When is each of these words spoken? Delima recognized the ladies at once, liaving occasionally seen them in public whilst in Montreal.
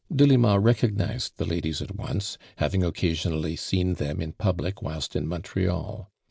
Delima 0.11 0.59
recognized 0.59 1.37
the 1.37 1.45
ladies 1.45 1.79
at 1.79 1.95
once, 1.95 2.39
liaving 2.59 2.83
occasionally 2.83 3.55
seen 3.55 3.93
them 3.93 4.19
in 4.19 4.31
public 4.33 4.81
whilst 4.81 5.15
in 5.15 5.27
Montreal. 5.27 6.09